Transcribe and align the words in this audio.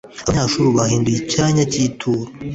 Abanyashuru 0.27 0.67
bahahinduye 0.75 1.17
icyanya 1.19 1.63
cy’inturo; 1.71 2.23